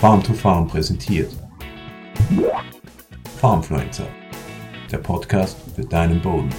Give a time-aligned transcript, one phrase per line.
[0.00, 1.28] Farm to Farm präsentiert.
[3.40, 4.06] Farmfluencer,
[4.92, 6.50] der Podcast für deinen Boden.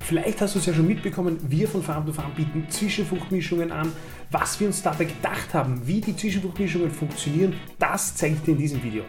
[0.00, 3.92] Vielleicht hast du es ja schon mitbekommen, wir von Farm to Farm bieten Zwischenfruchtmischungen an.
[4.32, 8.58] Was wir uns dabei gedacht haben, wie die Zwischenfruchtmischungen funktionieren, das zeige ich dir in
[8.58, 9.04] diesem Video.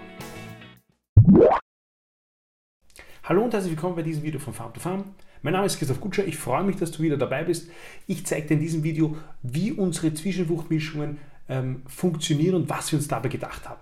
[3.23, 5.03] Hallo und herzlich willkommen bei diesem Video von Farm to Farm.
[5.41, 7.71] Mein Name ist Christoph Kutscher, ich freue mich, dass du wieder dabei bist.
[8.05, 11.17] Ich zeige dir in diesem Video, wie unsere Zwischenfruchtmischungen
[11.49, 13.81] ähm, funktionieren und was wir uns dabei gedacht haben.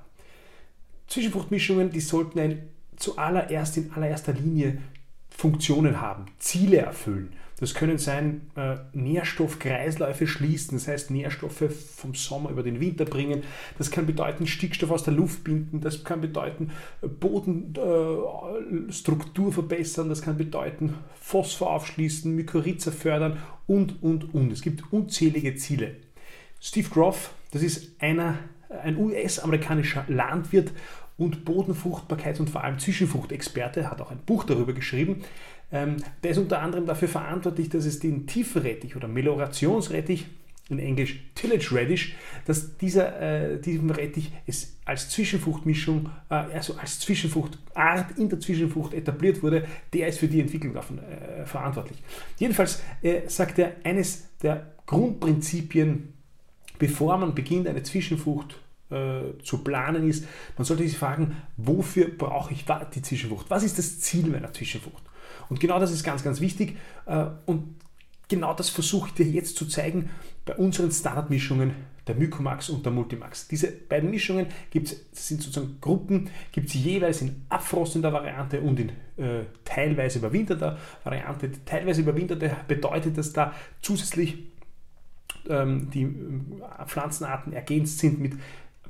[1.07, 4.79] Zwischenfruchtmischungen, die sollten ein, zuallererst in allererster Linie
[5.29, 7.33] Funktionen haben, Ziele erfüllen.
[7.57, 11.63] Das können sein, äh, Nährstoffkreisläufe schließen, das heißt Nährstoffe
[11.95, 13.43] vom Sommer über den Winter bringen.
[13.77, 20.09] Das kann bedeuten Stickstoff aus der Luft binden, das kann bedeuten äh, Bodenstruktur äh, verbessern,
[20.09, 24.51] das kann bedeuten Phosphor aufschließen, Mykorrhiza fördern und, und, und.
[24.51, 25.95] Es gibt unzählige Ziele.
[26.59, 28.37] Steve Groff, das ist einer,
[28.83, 30.73] ein US-amerikanischer Landwirt
[31.15, 35.21] und Bodenfruchtbarkeit und vor allem Zwischenfruchtexperte, hat auch ein Buch darüber geschrieben.
[35.71, 40.25] Ähm, der ist unter anderem dafür verantwortlich, dass es den Tiefenrettich oder Melorationsrettich,
[40.67, 46.99] in Englisch Tillage Radish, dass dieser, äh, diesem Rettich es als Zwischenfruchtmischung, äh, also als
[46.99, 51.99] Zwischenfruchtart in der Zwischenfrucht etabliert wurde, der ist für die Entwicklung davon äh, verantwortlich.
[52.37, 56.14] Jedenfalls äh, sagt er, eines der Grundprinzipien,
[56.77, 58.59] bevor man beginnt, eine Zwischenfrucht
[58.89, 60.25] äh, zu planen ist,
[60.57, 63.49] man sollte sich fragen, wofür brauche ich die Zwischenfrucht?
[63.49, 65.03] Was ist das Ziel meiner Zwischenfrucht?
[65.49, 66.77] Und genau das ist ganz, ganz wichtig.
[67.05, 67.75] Äh, und
[68.27, 70.09] genau das versuche ich dir jetzt zu zeigen
[70.45, 71.73] bei unseren Standardmischungen
[72.07, 73.47] der Mycomax und der Multimax.
[73.47, 78.89] Diese beiden Mischungen gibt's, sind sozusagen Gruppen, gibt es jeweils in abfrostender Variante und in
[79.17, 81.49] äh, teilweise überwinterter Variante.
[81.65, 84.37] Teilweise überwinterte bedeutet, dass da zusätzlich
[85.47, 88.33] die äh, Pflanzenarten ergänzt sind mit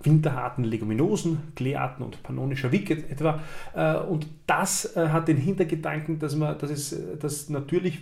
[0.04, 3.42] winterharten Leguminosen, Kleearten und pannonischer Wicket etwa.
[3.74, 8.00] Äh, und das äh, hat den Hintergedanken, dass, man, dass, es, äh, dass natürlich,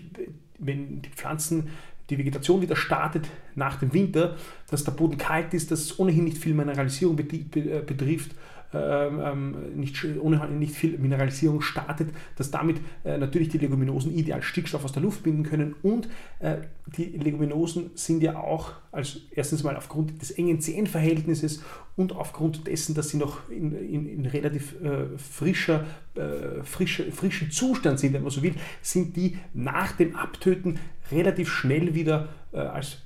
[0.59, 1.69] wenn die Pflanzen,
[2.09, 4.35] die Vegetation wieder startet nach dem Winter,
[4.69, 8.35] dass der Boden kalt ist, dass es ohnehin nicht viel Mineralisierung betrifft
[8.73, 14.41] ähm, ähm, nicht, ohnehin nicht viel Mineralisierung startet, dass damit äh, natürlich die Leguminosen ideal
[14.41, 16.57] Stickstoff aus der Luft binden können und äh,
[16.97, 21.63] die Leguminosen sind ja auch als erstens mal aufgrund des engen Zehenverhältnisses
[21.95, 25.85] und aufgrund dessen, dass sie noch in, in, in relativ äh, frischer,
[26.15, 30.79] äh, frischer, frischen Zustand sind, wenn man so will, sind die nach dem Abtöten
[31.11, 32.97] relativ schnell wieder äh, als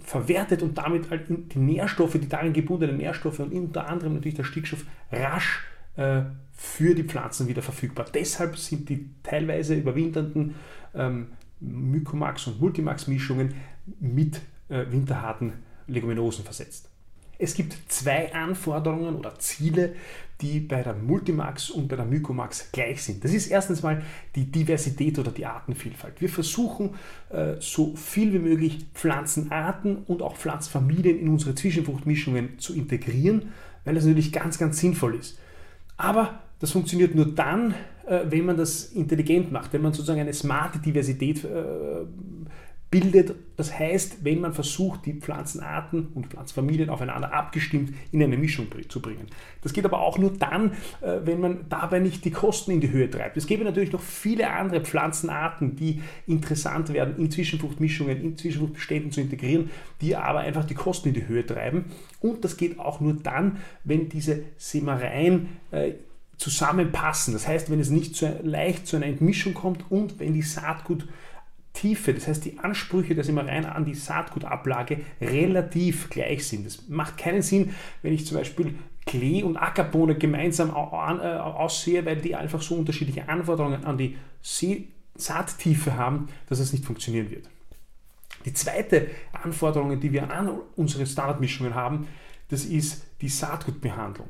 [0.00, 4.44] verwertet und damit halt die Nährstoffe, die darin gebundenen Nährstoffe und unter anderem natürlich der
[4.44, 5.64] Stickstoff rasch
[5.96, 6.22] äh,
[6.52, 8.06] für die Pflanzen wieder verfügbar.
[8.12, 10.54] Deshalb sind die teilweise überwinternden
[10.94, 11.28] ähm,
[11.60, 13.54] Mycomax- und Multimax-Mischungen
[14.00, 15.52] mit äh, winterharten
[15.86, 16.90] Leguminosen versetzt.
[17.38, 19.94] Es gibt zwei Anforderungen oder Ziele,
[20.40, 23.24] die bei der Multimax und bei der Mycomax gleich sind.
[23.24, 24.02] Das ist erstens mal
[24.34, 26.20] die Diversität oder die Artenvielfalt.
[26.20, 26.94] Wir versuchen
[27.30, 33.52] äh, so viel wie möglich Pflanzenarten und auch Pflanzenfamilien in unsere Zwischenfruchtmischungen zu integrieren,
[33.84, 35.38] weil das natürlich ganz, ganz sinnvoll ist.
[35.96, 37.74] Aber das funktioniert nur dann,
[38.06, 42.06] äh, wenn man das intelligent macht, wenn man sozusagen eine smarte Diversität äh,
[42.90, 43.34] bildet.
[43.56, 49.02] Das heißt, wenn man versucht, die Pflanzenarten und Pflanzenfamilien aufeinander abgestimmt in eine Mischung zu
[49.02, 49.26] bringen.
[49.62, 52.90] Das geht aber auch nur dann, äh, wenn man dabei nicht die Kosten in die
[52.90, 53.36] Höhe treibt.
[53.36, 59.20] Es gäbe natürlich noch viele andere Pflanzenarten, die interessant werden, in Zwischenfruchtmischungen, in Zwischenfruchtbeständen zu
[59.20, 61.86] integrieren, die aber einfach die Kosten in die Höhe treiben.
[62.20, 65.92] Und das geht auch nur dann, wenn diese Sämereien äh,
[66.38, 67.34] zusammenpassen.
[67.34, 71.06] Das heißt, wenn es nicht so leicht zu einer Entmischung kommt und wenn die Saatgut
[71.78, 76.66] Tiefe, das heißt die Ansprüche der Sämereien an die Saatgutablage relativ gleich sind.
[76.66, 78.74] Es macht keinen Sinn, wenn ich zum Beispiel
[79.06, 84.16] Klee und Ackerbohne gemeinsam äh, aussehe, weil die einfach so unterschiedliche Anforderungen an die
[85.14, 87.48] Saattiefe haben, dass es nicht funktionieren wird.
[88.44, 92.08] Die zweite Anforderung, die wir an unsere Standardmischungen haben,
[92.48, 94.28] das ist die Saatgutbehandlung.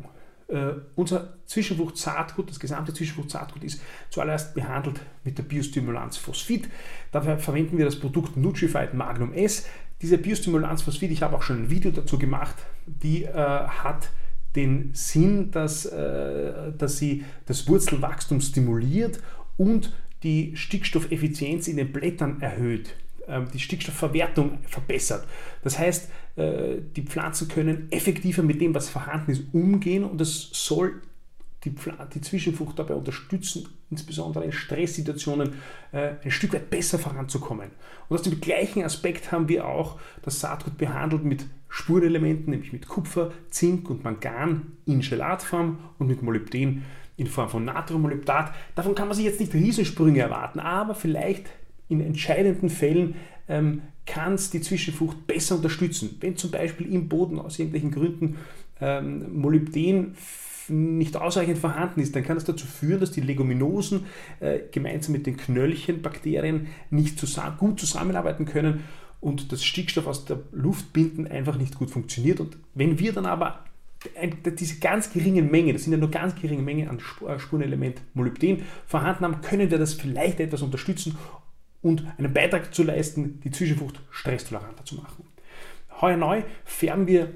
[0.51, 6.71] Uh, unser Zwischenfrucht-Saatgut, das gesamte Zwischenfrucht-Saatgut ist zuallererst behandelt mit der Biostimulanz Phosphid.
[7.13, 9.67] Dafür verwenden wir das Produkt Nutrified Magnum S.
[10.01, 12.57] Diese Biostimulanz Phosphid, ich habe auch schon ein Video dazu gemacht,
[12.87, 14.09] die äh, hat
[14.57, 19.21] den Sinn, dass, äh, dass sie das Wurzelwachstum stimuliert
[19.59, 19.93] und
[20.23, 22.95] die Stickstoffeffizienz in den Blättern erhöht.
[23.29, 25.27] Ähm, die Stickstoffverwertung verbessert.
[25.63, 30.49] Das heißt, äh, die Pflanzen können effektiver mit dem, was vorhanden ist, umgehen und es
[30.53, 31.03] soll
[31.65, 31.75] die,
[32.15, 35.55] die Zwischenfrucht dabei unterstützen, insbesondere in Stresssituationen
[35.93, 37.71] äh, ein Stück weit besser voranzukommen.
[38.09, 42.89] Und aus dem gleichen Aspekt haben wir auch das Saatgut behandelt mit Spurenelementen, nämlich mit
[42.89, 46.85] Kupfer, Zink und Mangan in Gelatform und mit Molybden
[47.19, 48.55] in Form von Natriummolybdat.
[48.75, 51.47] Davon kann man sich jetzt nicht Riesensprünge erwarten, aber vielleicht
[51.89, 53.15] in entscheidenden Fällen
[53.49, 56.17] ähm, kann es die Zwischenfrucht besser unterstützen.
[56.21, 58.37] Wenn zum Beispiel im Boden aus irgendwelchen Gründen
[58.81, 60.17] ähm, Molybden
[60.69, 64.07] nicht ausreichend vorhanden ist, dann kann es dazu führen, dass die Leguminosen
[64.41, 68.85] äh, gemeinsam mit den Knöllchenbakterien nicht zusammen, gut zusammenarbeiten können
[69.21, 72.41] und das Stickstoff aus der Luft binden einfach nicht gut funktioniert.
[72.41, 73.65] Und wenn wir dann aber
[74.45, 78.63] diese ganz geringen Mengen, das sind ja nur ganz geringe Mengen an äh, Spurenelement Molybden
[78.87, 81.17] vorhanden haben, können wir das vielleicht etwas unterstützen
[81.83, 85.25] und einen Beitrag zu leisten, die Zwischenfrucht stresstoleranter zu machen.
[86.01, 87.33] Heuer neu färben wir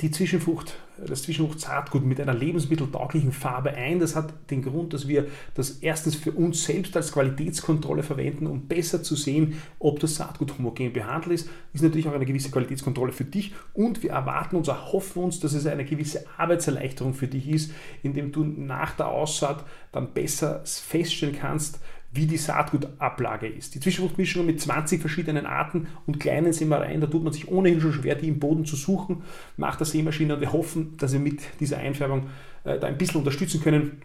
[0.00, 4.00] die Zwischenfrucht, das Zwischenfrucht-Saatgut mit einer lebensmitteltauglichen Farbe ein.
[4.00, 8.66] Das hat den Grund, dass wir das erstens für uns selbst als Qualitätskontrolle verwenden, um
[8.66, 11.50] besser zu sehen, ob das Saatgut homogen behandelt ist.
[11.74, 15.52] Ist natürlich auch eine gewisse Qualitätskontrolle für dich und wir erwarten uns, erhoffen uns, dass
[15.52, 21.36] es eine gewisse Arbeitserleichterung für dich ist, indem du nach der Aussaat dann besser feststellen
[21.38, 21.80] kannst,
[22.14, 23.74] wie die Saatgutablage ist.
[23.74, 27.92] Die Zwischenfruchtmischung mit 20 verschiedenen Arten und kleinen Sämereien, da tut man sich ohnehin schon
[27.92, 29.22] schwer, die im Boden zu suchen,
[29.56, 32.28] macht der Sämaschine und wir hoffen, dass wir mit dieser Einfärbung
[32.64, 34.02] äh, da ein bisschen unterstützen können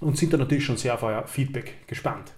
[0.00, 2.32] und sind da natürlich schon sehr auf euer Feedback gespannt.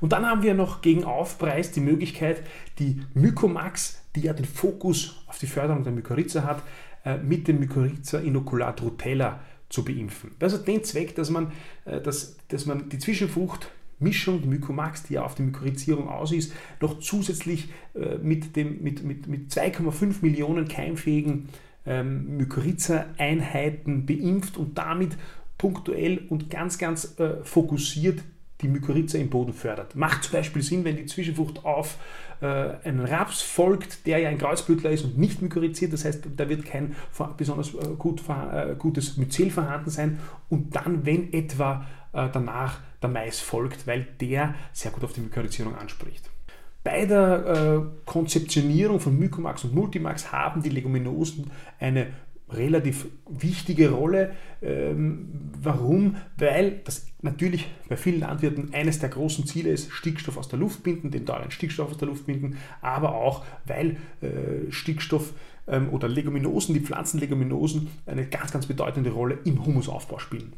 [0.00, 2.42] Und dann haben wir noch gegen Aufpreis die Möglichkeit,
[2.78, 6.62] die Mycomax, die ja den Fokus auf die Förderung der Mykorrhiza hat,
[7.04, 10.32] äh, mit dem Mykorrhiza Inoculat Rutella zu beimpfen.
[10.38, 11.52] Das hat den Zweck, dass man,
[11.84, 16.32] äh, dass, dass man die Zwischenfrucht Mischung, die Mykomax, die ja auf die Mykorrhizierung aus
[16.32, 21.48] ist, noch zusätzlich äh, mit, mit, mit, mit 2,5 Millionen keimfähigen
[21.86, 25.16] ähm, Mykorrhiza-Einheiten beimpft und damit
[25.58, 28.22] punktuell und ganz, ganz äh, fokussiert
[28.60, 29.96] die Mykorrhiza im Boden fördert.
[29.96, 31.98] Macht zum Beispiel Sinn, wenn die Zwischenfrucht auf
[32.40, 32.46] äh,
[32.84, 36.64] einen Raps folgt, der ja ein Kreuzblütler ist und nicht mykorrhiziert, das heißt, da wird
[36.64, 36.94] kein
[37.36, 40.18] besonders äh, gut, äh, gutes Myzel vorhanden sein
[40.48, 45.20] und dann, wenn etwa äh, danach der Mais folgt, weil der sehr gut auf die
[45.20, 46.30] Mykorrhizierung anspricht.
[46.84, 52.08] Bei der äh, Konzeptionierung von Mycomax und Multimax haben die Leguminosen eine
[52.50, 54.32] relativ wichtige Rolle.
[54.62, 56.16] Ähm, warum?
[56.36, 60.82] Weil das natürlich bei vielen Landwirten eines der großen Ziele ist, Stickstoff aus der Luft
[60.82, 65.32] binden, den teuren Stickstoff aus der Luft binden, aber auch, weil äh, Stickstoff
[65.66, 70.52] ähm, oder Leguminosen, die Pflanzenleguminosen, eine ganz, ganz bedeutende Rolle im Humusaufbau spielen.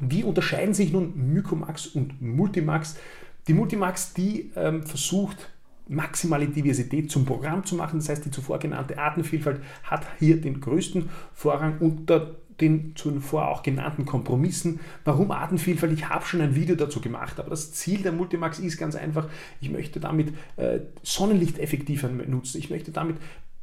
[0.00, 2.96] Wie unterscheiden sich nun Mycomax und Multimax?
[3.48, 5.48] Die Multimax, die ähm, versucht,
[5.88, 8.00] maximale Diversität zum Programm zu machen.
[8.00, 13.62] Das heißt, die zuvor genannte Artenvielfalt hat hier den größten Vorrang unter den zuvor auch
[13.62, 14.80] genannten Kompromissen.
[15.04, 15.92] Warum Artenvielfalt?
[15.92, 19.28] Ich habe schon ein Video dazu gemacht, aber das Ziel der Multimax ist ganz einfach,
[19.60, 22.58] ich möchte damit äh, Sonnenlicht effektiver nutzen.
[22.58, 23.16] Ich möchte damit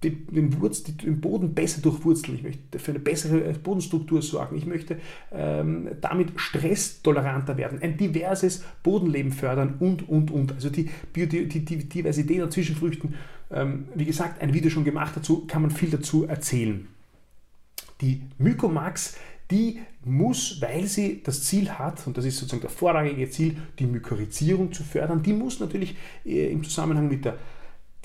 [0.04, 4.98] den, Wurz, den Boden besser durchwurzeln, ich möchte für eine bessere Bodenstruktur sorgen, ich möchte
[5.31, 10.51] ähm, damit stresstoleranter werden, ein diverses Bodenleben fördern und, und, und.
[10.54, 13.16] Also die, die, die, die Diversität an Zwischenfrüchten,
[13.51, 16.88] ähm, wie gesagt, ein Video schon gemacht dazu, kann man viel dazu erzählen.
[18.04, 19.18] Die Mykomax,
[19.50, 23.86] die muss, weil sie das Ziel hat, und das ist sozusagen das vorrangige Ziel, die
[23.86, 25.96] Mykorrhizierung zu fördern, die muss natürlich
[26.26, 27.38] äh, im Zusammenhang mit der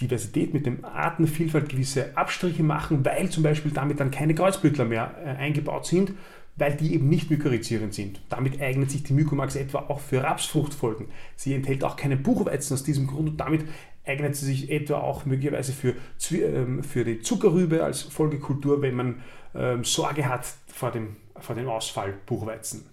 [0.00, 5.14] Diversität, mit dem Artenvielfalt gewisse Abstriche machen, weil zum Beispiel damit dann keine Kreuzblütler mehr
[5.24, 6.12] äh, eingebaut sind,
[6.58, 8.20] weil die eben nicht mykorrhizierend sind.
[8.28, 11.06] Damit eignet sich die Mykomax etwa auch für Rapsfruchtfolgen.
[11.36, 13.64] Sie enthält auch keinen Buchweizen aus diesem Grund und damit
[14.08, 15.94] eignet sie sich etwa auch möglicherweise für,
[16.32, 19.22] ähm, für die Zuckerrübe als Folgekultur, wenn man
[19.54, 22.86] ähm, Sorge hat vor dem, vor dem Ausfall Buchweizen.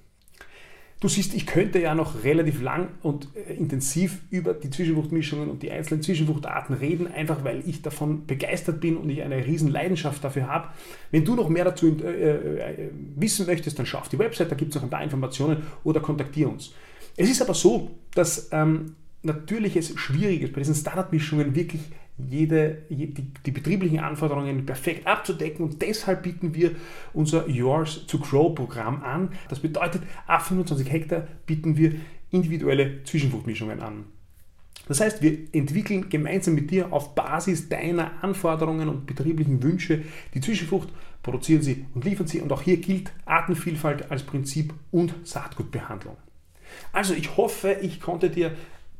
[1.02, 5.62] Du siehst, ich könnte ja noch relativ lang und äh, intensiv über die Zwischenfruchtmischungen und
[5.62, 10.24] die einzelnen Zwischenfruchtarten reden, einfach weil ich davon begeistert bin und ich eine riesen Leidenschaft
[10.24, 10.70] dafür habe.
[11.12, 14.56] Wenn du noch mehr dazu äh, äh, wissen möchtest, dann schau auf die Website, da
[14.56, 16.74] gibt es noch ein paar Informationen oder kontaktiere uns.
[17.18, 21.82] Es ist aber so, dass ähm, natürlich es schwierig ist, bei diesen Startup-Mischungen wirklich
[22.18, 23.14] jede, die,
[23.46, 26.72] die, betrieblichen Anforderungen perfekt abzudecken und deshalb bieten wir
[27.14, 29.30] unser Yours to Grow Programm an.
[29.50, 31.96] Das bedeutet, ab 25 Hektar bieten wir
[32.32, 34.06] individuelle Zwischenfruchtmischungen an.
[34.88, 40.04] Das heißt, wir entwickeln gemeinsam mit dir auf Basis deiner Anforderungen und betrieblichen Wünsche
[40.34, 40.90] die Zwischenfrucht,
[41.24, 46.18] produzieren sie und liefern sie und auch hier gilt Artenvielfalt als Prinzip und Saatgutbehandlung.
[46.92, 48.52] Also ich hoffe, ich konnte dir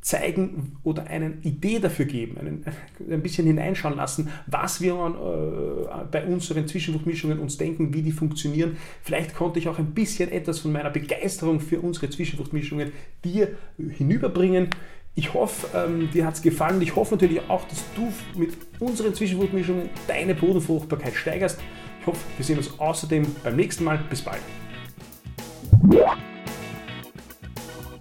[0.06, 2.64] zeigen oder eine Idee dafür geben, einen,
[3.10, 8.76] ein bisschen hineinschauen lassen, was wir äh, bei unseren Zwischenfruchtmischungen uns denken, wie die funktionieren.
[9.02, 12.92] Vielleicht konnte ich auch ein bisschen etwas von meiner Begeisterung für unsere Zwischenfruchtmischungen
[13.24, 14.70] dir hinüberbringen.
[15.16, 16.80] Ich hoffe, ähm, dir hat es gefallen.
[16.82, 21.58] Ich hoffe natürlich auch, dass du mit unseren Zwischenfruchtmischungen deine Bodenfruchtbarkeit steigerst.
[22.00, 23.98] Ich hoffe, wir sehen uns außerdem beim nächsten Mal.
[24.08, 24.38] Bis bald.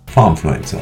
[0.05, 0.81] Farmfluencer,